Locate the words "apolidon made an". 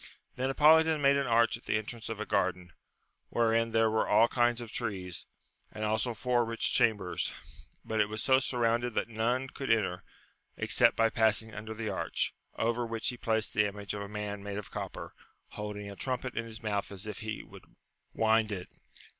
0.49-1.27